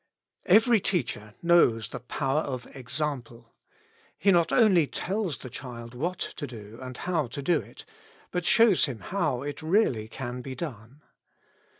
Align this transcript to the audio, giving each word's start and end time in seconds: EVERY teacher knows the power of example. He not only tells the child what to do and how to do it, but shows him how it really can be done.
EVERY 0.47 0.79
teacher 0.79 1.35
knows 1.43 1.89
the 1.89 1.99
power 1.99 2.41
of 2.41 2.65
example. 2.75 3.53
He 4.17 4.31
not 4.31 4.51
only 4.51 4.87
tells 4.87 5.37
the 5.37 5.49
child 5.51 5.93
what 5.93 6.17
to 6.37 6.47
do 6.47 6.79
and 6.81 6.97
how 6.97 7.27
to 7.27 7.41
do 7.43 7.59
it, 7.61 7.85
but 8.31 8.43
shows 8.43 8.85
him 8.85 8.99
how 9.01 9.43
it 9.43 9.61
really 9.61 10.07
can 10.07 10.41
be 10.41 10.55
done. 10.55 11.03